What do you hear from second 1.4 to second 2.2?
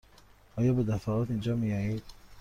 می آیید؟